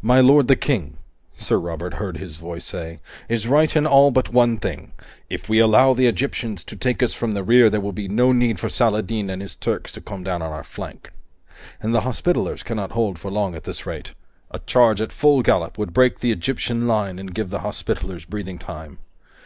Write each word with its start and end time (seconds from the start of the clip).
"My 0.00 0.22
lord 0.22 0.48
the 0.48 0.56
King," 0.56 0.96
Sir 1.34 1.58
Robert 1.58 1.92
heard 1.92 2.16
his 2.16 2.38
voice 2.38 2.64
say, 2.64 2.98
"is 3.28 3.46
right 3.46 3.76
in 3.76 3.86
all 3.86 4.10
but 4.10 4.32
one 4.32 4.56
thing. 4.56 4.92
If 5.28 5.50
we 5.50 5.58
allow 5.58 5.92
the 5.92 6.06
Egyptians 6.06 6.64
to 6.64 6.74
take 6.76 7.02
us 7.02 7.12
from 7.12 7.32
the 7.32 7.44
rear, 7.44 7.68
there 7.68 7.82
will 7.82 7.92
be 7.92 8.08
no 8.08 8.32
need 8.32 8.58
for 8.58 8.70
Saladin 8.70 9.28
and 9.28 9.42
his 9.42 9.54
Turks 9.54 9.92
to 9.92 10.00
come 10.00 10.24
down 10.24 10.40
on 10.40 10.50
our 10.50 10.64
flank. 10.64 11.10
And 11.82 11.94
the 11.94 12.00
Hospitallers 12.08 12.62
cannot 12.62 12.92
hold 12.92 13.18
for 13.18 13.30
long 13.30 13.54
at 13.54 13.64
this 13.64 13.84
rate. 13.84 14.14
A 14.50 14.60
charge 14.60 15.02
at 15.02 15.12
full 15.12 15.42
gallop 15.42 15.76
would 15.76 15.92
break 15.92 16.20
the 16.20 16.32
Egyptian 16.32 16.86
line 16.88 17.18
and 17.18 17.34
give 17.34 17.50
the 17.50 17.60
Hospitallers 17.60 18.24
breathing 18.24 18.58
time. 18.58 18.98